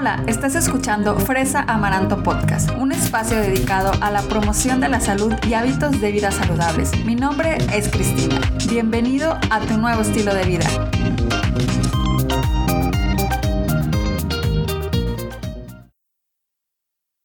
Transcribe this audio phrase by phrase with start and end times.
[0.00, 5.34] Hola, estás escuchando Fresa Amaranto Podcast, un espacio dedicado a la promoción de la salud
[5.46, 7.04] y hábitos de vida saludables.
[7.04, 8.40] Mi nombre es Cristina.
[8.66, 10.66] Bienvenido a tu nuevo estilo de vida.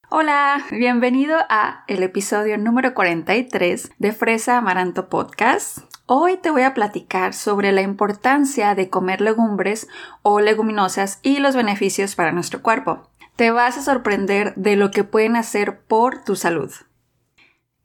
[0.10, 5.95] Hola, bienvenido a el episodio número 43 de Fresa Amaranto Podcast.
[6.08, 9.88] Hoy te voy a platicar sobre la importancia de comer legumbres
[10.22, 13.10] o leguminosas y los beneficios para nuestro cuerpo.
[13.36, 16.72] Te vas a sorprender de lo que pueden hacer por tu salud.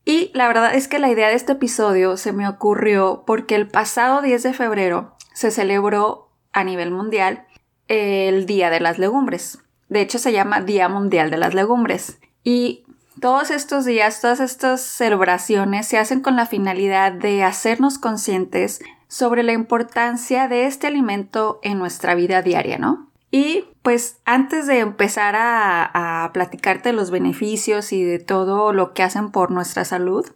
[0.05, 3.69] Y la verdad es que la idea de este episodio se me ocurrió porque el
[3.69, 7.47] pasado 10 de febrero se celebró a nivel mundial
[7.89, 9.61] el Día de las Legumbres.
[9.89, 12.21] De hecho, se llama Día Mundial de las Legumbres.
[12.45, 12.85] Y
[13.19, 19.43] todos estos días, todas estas celebraciones se hacen con la finalidad de hacernos conscientes sobre
[19.43, 23.11] la importancia de este alimento en nuestra vida diaria, ¿no?
[23.33, 29.03] Y pues antes de empezar a, a platicarte los beneficios y de todo lo que
[29.03, 30.27] hacen por nuestra salud,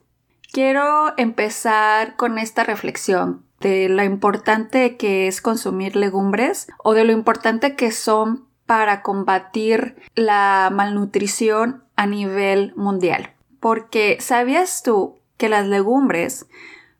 [0.53, 7.13] quiero empezar con esta reflexión de lo importante que es consumir legumbres o de lo
[7.13, 13.33] importante que son para combatir la malnutrición a nivel mundial.
[13.61, 16.47] Porque ¿sabías tú que las legumbres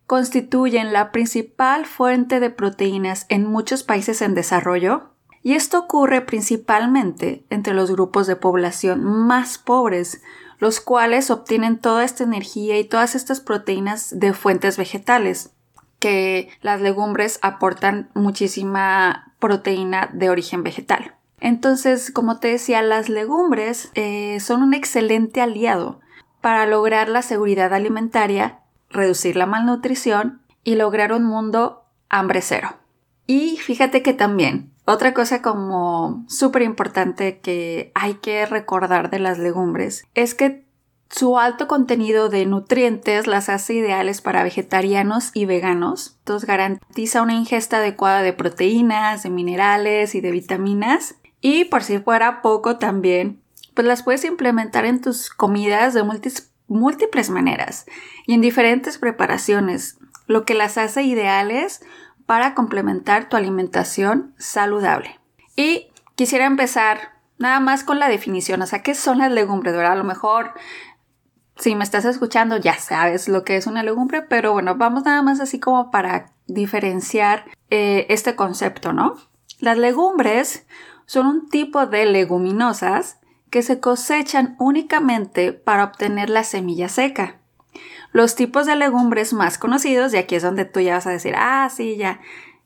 [0.07, 5.09] constituyen la principal fuente de proteínas en muchos países en desarrollo?
[5.41, 10.21] Y esto ocurre principalmente entre los grupos de población más pobres,
[10.57, 15.51] los cuales obtienen toda esta energía y todas estas proteínas de fuentes vegetales,
[15.99, 21.15] que las legumbres aportan muchísima proteína de origen vegetal.
[21.45, 25.99] Entonces, como te decía, las legumbres eh, son un excelente aliado
[26.41, 32.77] para lograr la seguridad alimentaria, reducir la malnutrición y lograr un mundo hambre cero.
[33.27, 39.37] Y fíjate que también, otra cosa como súper importante que hay que recordar de las
[39.37, 40.65] legumbres es que
[41.11, 46.15] su alto contenido de nutrientes las hace ideales para vegetarianos y veganos.
[46.21, 51.17] Entonces garantiza una ingesta adecuada de proteínas, de minerales y de vitaminas
[51.47, 53.39] y por si fuera poco también,
[53.75, 56.01] pues las puedes implementar en tus comidas de
[56.67, 57.85] múltiples maneras
[58.25, 61.85] y en diferentes preparaciones, lo que las hace ideales
[62.25, 65.19] para complementar tu alimentación saludable.
[65.55, 69.75] Y quisiera empezar nada más con la definición, o sea, ¿qué son las legumbres?
[69.75, 69.91] ¿verdad?
[69.91, 70.53] A lo mejor
[71.57, 75.21] si me estás escuchando ya sabes lo que es una legumbre, pero bueno, vamos nada
[75.21, 79.15] más así como para diferenciar eh, este concepto, ¿no?
[79.59, 80.65] Las legumbres
[81.05, 87.39] son un tipo de leguminosas que se cosechan únicamente para obtener la semilla seca.
[88.11, 91.35] Los tipos de legumbres más conocidos, y aquí es donde tú ya vas a decir,
[91.37, 92.21] ah, sí, ya,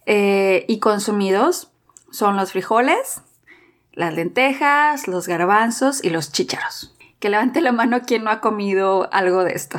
[0.05, 1.71] eh, y consumidos
[2.11, 3.21] son los frijoles,
[3.93, 6.95] las lentejas, los garbanzos y los chícharos.
[7.19, 9.77] Que levante la mano quien no ha comido algo de esto.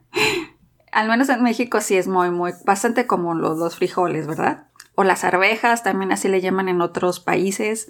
[0.92, 4.65] Al menos en México sí es muy, muy, bastante común los, los frijoles, ¿verdad?
[4.96, 7.88] O las arvejas, también así le llaman en otros países.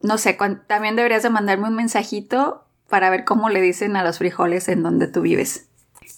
[0.00, 0.38] No sé,
[0.68, 4.84] también deberías de mandarme un mensajito para ver cómo le dicen a los frijoles en
[4.84, 5.66] donde tú vives.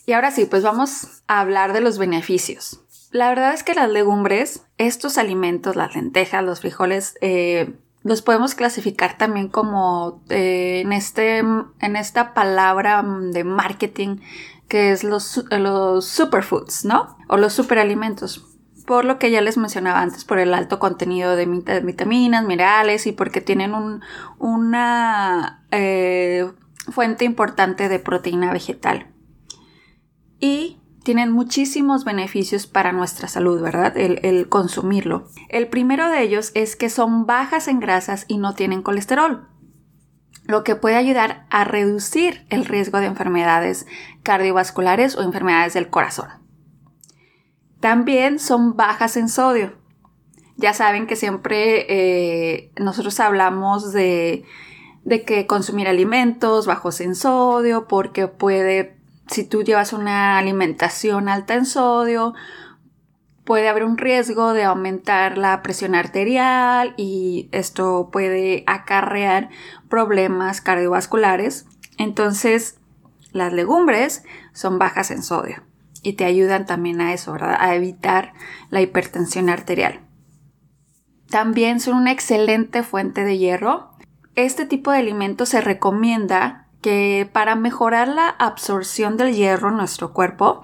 [0.05, 2.81] Y ahora sí, pues vamos a hablar de los beneficios.
[3.11, 8.55] La verdad es que las legumbres, estos alimentos, las lentejas, los frijoles, eh, los podemos
[8.55, 14.19] clasificar también como eh, en, este, en esta palabra de marketing
[14.69, 17.17] que es los, los superfoods, ¿no?
[17.29, 18.45] O los superalimentos
[18.89, 21.45] por lo que ya les mencionaba antes, por el alto contenido de
[21.85, 23.75] vitaminas, minerales y porque tienen
[24.39, 26.51] una eh,
[26.91, 29.09] fuente importante de proteína vegetal.
[30.41, 33.95] Y tienen muchísimos beneficios para nuestra salud, ¿verdad?
[33.95, 35.29] El, el, consumirlo.
[35.51, 39.49] El primero de ellos es que son bajas en grasas y no tienen colesterol,
[40.45, 43.87] lo que puede ayudar a reducir el riesgo de enfermedades
[44.23, 46.48] cardiovasculares o enfermedades del corazón.
[47.81, 49.75] También son bajas en sodio.
[50.57, 54.45] Ya saben que siempre eh, nosotros hablamos de,
[55.05, 58.97] de que consumir alimentos bajos en sodio porque puede,
[59.29, 62.35] si tú llevas una alimentación alta en sodio,
[63.45, 69.51] puede haber un riesgo de aumentar la presión arterial y esto puede acarrear
[69.89, 71.67] problemas cardiovasculares.
[71.97, 72.81] Entonces,
[73.31, 75.68] las legumbres son bajas en sodio
[76.03, 77.57] y te ayudan también a eso, ¿verdad?
[77.59, 78.33] A evitar
[78.71, 80.01] la hipertensión arterial.
[81.29, 83.91] También son una excelente fuente de hierro.
[84.35, 90.13] Este tipo de alimentos se recomienda que para mejorar la absorción del hierro en nuestro
[90.13, 90.63] cuerpo,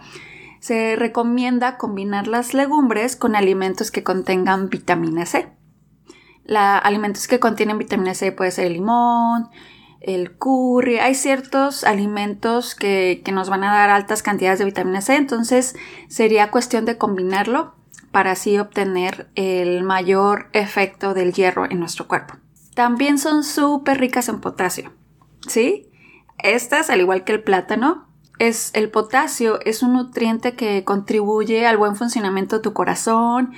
[0.61, 5.53] se recomienda combinar las legumbres con alimentos que contengan vitamina C.
[6.45, 9.51] La, alimentos que contienen vitamina C puede ser el limón,
[10.05, 10.99] el curry.
[10.99, 15.77] Hay ciertos alimentos que, que nos van a dar altas cantidades de vitamina C, entonces
[16.09, 17.75] sería cuestión de combinarlo
[18.11, 22.35] para así obtener el mayor efecto del hierro en nuestro cuerpo.
[22.75, 24.93] También son súper ricas en potasio,
[25.49, 25.91] ¿sí?
[26.39, 28.09] Estas, al igual que el plátano,
[28.39, 33.53] es el potasio es un nutriente que contribuye al buen funcionamiento de tu corazón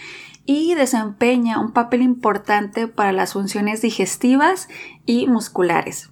[0.45, 4.69] y desempeña un papel importante para las funciones digestivas
[5.05, 6.11] y musculares.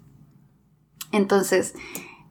[1.15, 1.75] Entonces,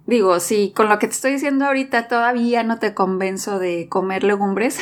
[0.06, 4.24] digo, si con lo que te estoy diciendo ahorita todavía no te convenzo de comer
[4.24, 4.80] legumbres,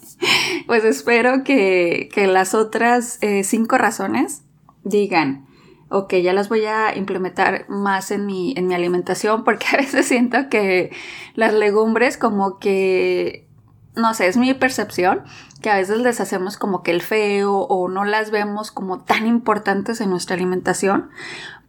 [0.66, 4.42] pues espero que, las otras eh, cinco razones
[4.84, 5.46] digan,
[5.88, 10.06] ok, ya las voy a implementar más en mi, en mi alimentación porque a veces
[10.06, 10.90] siento que
[11.34, 13.48] las legumbres como que,
[13.96, 15.22] no sé, es mi percepción,
[15.62, 19.26] que a veces les hacemos como que el feo o no las vemos como tan
[19.26, 21.10] importantes en nuestra alimentación,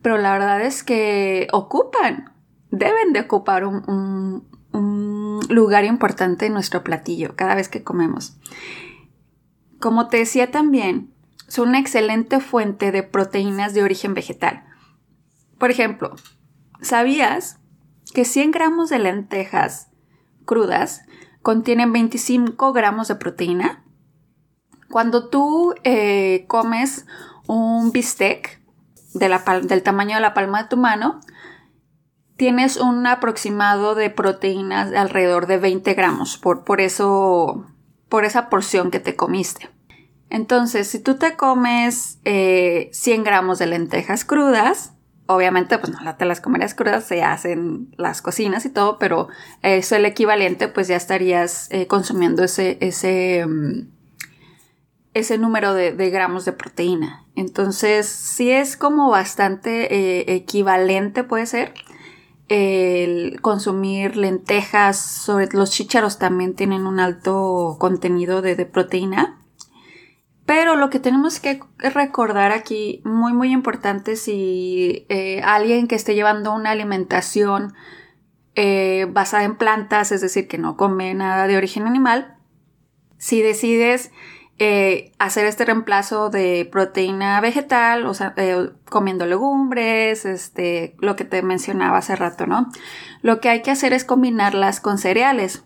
[0.02, 2.34] pero la verdad es que ocupan,
[2.70, 4.50] deben de ocupar un,
[5.50, 8.38] lugar importante en nuestro platillo cada vez que comemos.
[9.80, 11.14] Como te decía también,
[11.48, 14.64] son una excelente fuente de proteínas de origen vegetal.
[15.58, 16.16] Por ejemplo,
[16.82, 17.60] ¿sabías
[18.14, 19.90] que 100 gramos de lentejas
[20.46, 21.02] crudas
[21.42, 23.84] contienen 25 gramos de proteína?
[24.90, 27.06] Cuando tú eh, comes
[27.48, 28.61] un bistec
[29.14, 31.22] del tamaño de la palma de tu mano,
[32.38, 37.68] tienes un aproximado de proteínas de alrededor de 20 gramos, por, por eso
[38.10, 39.70] por esa porción que te comiste.
[40.30, 42.92] Entonces, si tú te comes 100 eh,
[43.24, 44.94] gramos de lentejas crudas,
[45.28, 49.28] obviamente pues no te las comerías crudas, se hacen las cocinas y todo, pero
[49.62, 53.88] es el equivalente, pues ya estarías eh, consumiendo ese, ese, mm,
[55.14, 57.26] ese número de, gramos de proteína.
[57.36, 61.74] Entonces, sí es como bastante eh, equivalente, puede ser,
[62.48, 69.38] el consumir lentejas, los chícharos también tienen un alto contenido de, proteína.
[70.46, 76.14] Pero lo que tenemos que recordar aquí, muy muy importante, si eh, alguien que esté
[76.14, 77.74] llevando una alimentación
[78.56, 82.36] eh, basada en plantas, es decir, que no come nada de origen animal,
[83.18, 84.12] si decides
[84.64, 91.26] eh, hacer este reemplazo de proteína vegetal, o sea, eh, comiendo legumbres, este, lo que
[91.26, 92.70] te mencionaba hace rato, ¿no?
[93.24, 95.64] Lo que hay que hacer es combinarlas con cereales.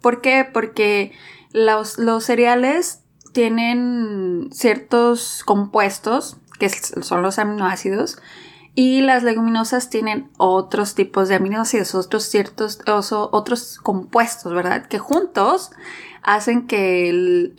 [0.00, 0.48] ¿Por qué?
[0.50, 1.12] Porque
[1.52, 3.02] los, los cereales
[3.34, 8.18] tienen ciertos compuestos, que son los aminoácidos,
[8.78, 14.86] y las leguminosas tienen otros tipos de aminoácidos, otros ciertos, otros compuestos, ¿verdad?
[14.86, 15.72] Que juntos
[16.22, 17.50] hacen que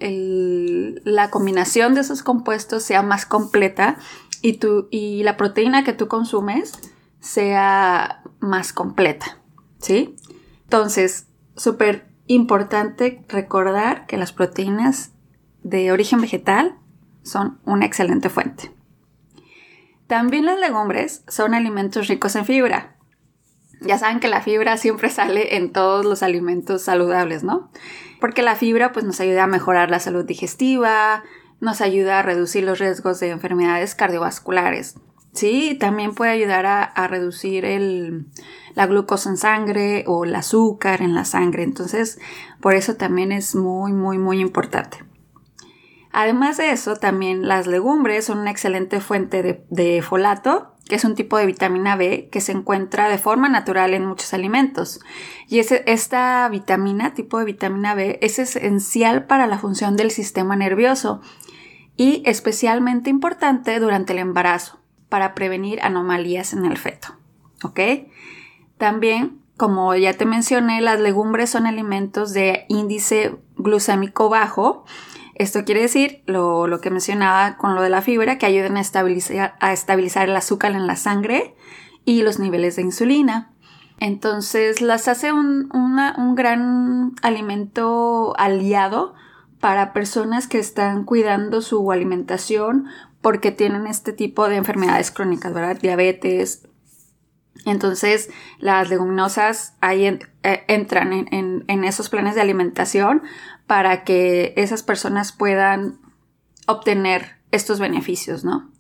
[1.03, 3.97] la combinación de esos compuestos sea más completa
[4.41, 4.61] y,
[4.91, 6.79] y la proteína que tú consumes
[7.19, 9.39] sea más completa,
[9.79, 10.15] ¿sí?
[10.63, 11.27] Entonces,
[11.57, 15.11] súper importante recordar que las proteínas
[15.63, 16.77] de origen vegetal
[17.23, 18.78] son una excelente fuente.
[20.09, 22.95] También las legumbres son alimentos ricos en fibra.
[23.79, 27.69] Ya saben que la fibra siempre sale en todos los alimentos saludables, ¿no?
[28.19, 31.23] Porque la fibra pues nos ayuda a mejorar la salud digestiva,
[31.59, 34.95] nos ayuda a reducir los riesgos de enfermedades cardiovasculares.
[35.33, 37.63] Sí, también puede ayudar a, reducir
[38.73, 41.61] la glucosa en sangre o el azúcar en la sangre.
[41.61, 42.19] Entonces,
[42.61, 45.08] por eso también es muy, muy, muy importante.
[46.11, 51.13] Además de eso, también las legumbres son una excelente fuente de folato que es un
[51.13, 54.99] tipo de vitamina B que se encuentra de forma natural en muchos alimentos.
[55.47, 61.21] Y esta vitamina, tipo de vitamina B, es esencial para la función del sistema nervioso
[61.95, 67.09] y especialmente importante durante el embarazo para prevenir anomalías en el feto.
[67.63, 67.79] ¿Ok?
[68.79, 74.85] También, como ya te mencioné, las legumbres son alimentos de índice glucémico bajo
[75.39, 79.55] esto quiere decir lo, que mencionaba con lo de la fibra, que ayudan a estabilizar,
[79.59, 81.55] a estabilizar el azúcar en la sangre
[82.03, 83.51] y los niveles de insulina.
[84.01, 89.15] Entonces las hace un, un gran alimento aliado
[89.61, 92.87] para personas que están cuidando su alimentación
[93.21, 95.77] porque tienen este tipo de enfermedades crónicas, ¿verdad?
[95.81, 96.68] Diabetes.
[97.65, 103.23] Entonces las leguminosas ahí eh, entran en, en, esos planes de alimentación
[103.67, 105.99] para que esas personas puedan
[106.67, 108.71] obtener estos beneficios, ¿no?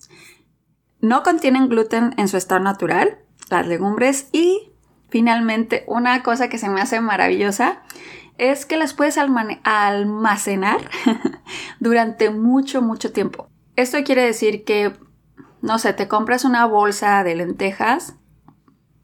[1.01, 3.19] No contienen gluten en su estado natural,
[3.49, 4.71] las legumbres, y
[5.09, 7.81] finalmente una cosa que se me hace maravillosa
[8.37, 10.77] es que las puedes almacenar
[11.79, 13.49] durante mucho, mucho tiempo.
[13.75, 14.93] Esto quiere decir que,
[15.61, 18.15] no sé, te compras una bolsa de lentejas,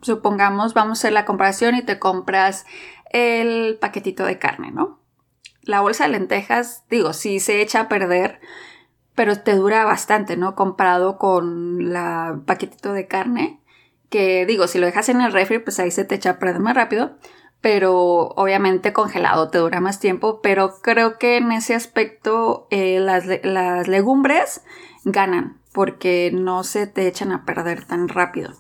[0.02, 2.66] supongamos, vamos a hacer la comparación y te compras
[3.12, 5.00] el paquetito de carne, ¿no?
[5.62, 8.40] La bolsa de lentejas, digo, sí se echa a perder,
[9.16, 10.56] pero te dura bastante, ¿no?
[10.56, 13.62] Comparado con la paquetito de carne,
[14.10, 16.60] que digo, si lo dejas en el refri, pues ahí se te echa a perder
[16.60, 17.18] más rápido,
[17.62, 23.26] pero obviamente congelado te dura más tiempo, pero creo que en ese aspecto eh, las,
[23.44, 24.62] las legumbres
[25.04, 28.54] ganan, porque no se te echan a perder tan rápido.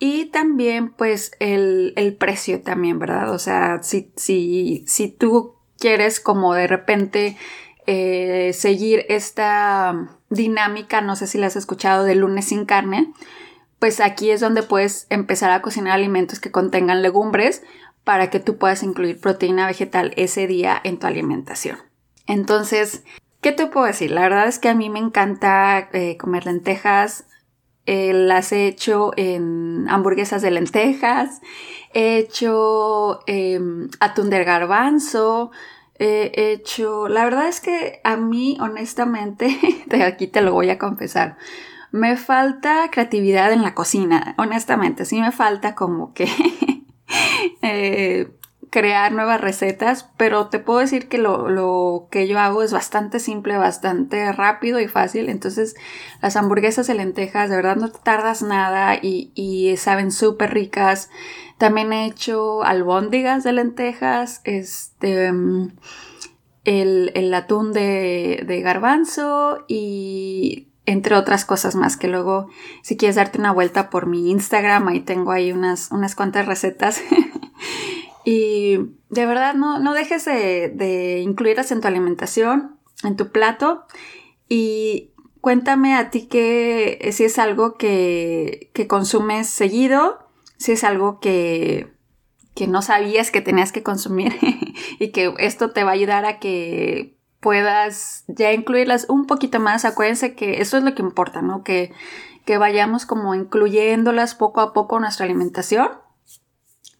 [0.00, 3.30] Y también, pues, el, el, precio también, ¿verdad?
[3.32, 7.36] O sea, si, si, si tú quieres como de repente
[7.86, 13.12] eh, seguir esta dinámica, no sé si la has escuchado, de lunes sin carne,
[13.78, 17.62] pues aquí es donde puedes empezar a cocinar alimentos que contengan legumbres
[18.04, 21.78] para que tú puedas incluir proteína vegetal ese día en tu alimentación.
[22.26, 23.02] Entonces,
[23.40, 24.12] ¿qué te puedo decir?
[24.12, 27.24] La verdad es que a mí me encanta eh, comer lentejas.
[27.92, 31.40] Eh, las he hecho en hamburguesas de lentejas,
[31.92, 35.50] he hecho em, atún del garbanzo,
[35.98, 40.78] he hecho, la verdad es que a mí honestamente, de aquí te lo voy a
[40.78, 41.36] confesar,
[41.90, 46.28] me falta creatividad en la cocina, honestamente, sí me falta como que
[47.62, 48.28] eh,
[48.70, 53.58] crear nuevas recetas, pero te puedo decir que lo, que yo hago es bastante simple,
[53.58, 55.28] bastante rápido y fácil.
[55.28, 55.74] Entonces,
[56.22, 61.10] las hamburguesas de lentejas, de verdad no te tardas nada y, y saben súper ricas.
[61.58, 65.72] También he hecho albóndigas de lentejas, este, mm,
[66.64, 72.48] el, atún de, de garbanzo y entre otras cosas más que luego
[72.82, 77.02] si quieres darte una vuelta por mi Instagram ahí tengo ahí unas, unas cuantas recetas
[78.24, 83.84] y de verdad no, no dejes de, incluirlas en tu alimentación en tu plato
[84.48, 91.20] y cuéntame a ti que si es algo que, que consumes seguido si es algo
[91.20, 91.94] que,
[92.54, 94.34] que no sabías que tenías que consumir
[94.98, 99.86] y que esto te va a ayudar a que puedas ya incluirlas un poquito más.
[99.86, 101.64] Acuérdense que eso es lo que importa, ¿no?
[101.64, 101.92] Que,
[102.44, 105.88] que vayamos como incluyéndolas poco a poco en nuestra alimentación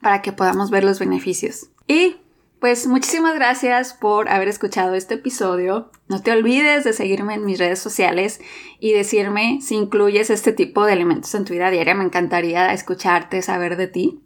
[0.00, 1.69] para que podamos ver los beneficios.
[1.87, 2.16] Y
[2.61, 5.90] pues muchísimas gracias por haber escuchado este episodio.
[6.09, 8.38] No te olvides de seguirme en mis redes sociales
[8.78, 11.95] y decirme si incluyes este tipo de alimentos en tu vida diaria.
[11.95, 14.21] Me encantaría escucharte, saber de ti.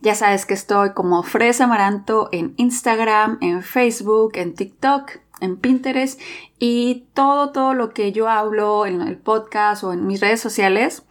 [0.00, 6.20] Ya sabes que estoy como Fresa Amaranto en Instagram, en Facebook, en TikTok, en Pinterest
[6.58, 11.02] y todo, todo lo que yo hablo en el podcast o en mis redes sociales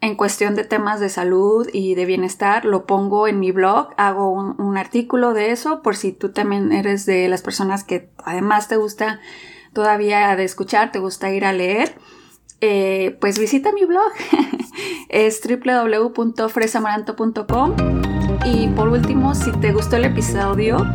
[0.00, 4.30] en cuestión de temas de salud y de bienestar, lo pongo en mi blog, hago
[4.30, 8.76] un, artículo de eso por si tú también eres de las personas que además te
[8.76, 9.20] gusta
[9.74, 11.94] todavía de escuchar, te gusta ir a leer.
[12.62, 14.10] Eh, pues visita mi blog,
[15.08, 17.74] es www.fresamaranto.com
[18.44, 20.86] y por último, si te gustó el episodio,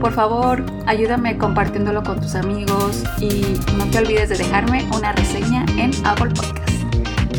[0.00, 5.66] por favor ayúdame compartiéndolo con tus amigos y no te olvides de dejarme una reseña
[5.78, 6.70] en Apple Podcast.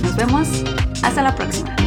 [0.01, 0.63] Nos vemos
[1.05, 1.84] hasta la próxima.